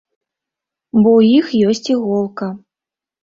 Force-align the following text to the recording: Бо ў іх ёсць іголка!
Бо 1.01 1.09
ў 1.11 1.21
іх 1.41 1.51
ёсць 1.73 1.87
іголка! 1.97 2.47